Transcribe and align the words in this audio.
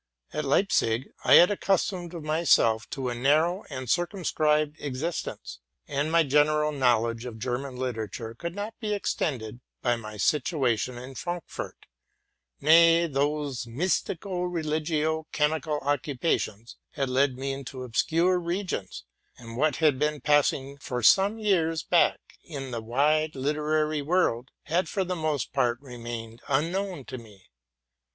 At 0.33 0.45
Leipzig 0.45 1.09
I 1.23 1.35
had 1.35 1.49
accus 1.49 1.87
tomed 1.91 2.19
myself 2.23 2.89
to 2.89 3.09
a 3.09 3.13
narrow 3.13 3.65
and 3.69 3.87
circumscribed 3.87 4.79
existence, 4.81 5.59
and 5.87 6.11
my 6.11 6.23
general 6.23 6.71
knowledge 6.71 7.23
of 7.25 7.37
German 7.37 7.75
literature 7.75 8.33
could 8.33 8.55
not 8.55 8.73
be 8.79 8.95
extended 8.95 9.59
by 9.83 9.95
my 9.97 10.17
situation 10.17 10.97
in 10.97 11.13
Frankfort; 11.13 11.85
nay, 12.59 13.05
those 13.05 13.67
mystico 13.67 14.41
religio 14.51 15.27
chemical 15.31 15.77
occupations 15.83 16.77
had 16.93 17.07
led 17.07 17.37
me 17.37 17.53
into 17.53 17.83
obscure 17.83 18.39
regions, 18.39 19.03
and 19.37 19.55
what 19.55 19.75
had 19.75 19.99
been 19.99 20.19
passing 20.19 20.77
for 20.79 21.03
some 21.03 21.37
years 21.37 21.83
back 21.83 22.17
in 22.43 22.71
the 22.71 22.81
wide 22.81 23.35
literary 23.35 24.01
world 24.01 24.49
had, 24.63 24.89
for 24.89 25.03
the 25.03 25.15
most 25.15 25.53
part, 25.53 25.79
remained 25.79 26.41
unknown 26.47 27.05
to 27.05 27.19
me. 27.19 27.45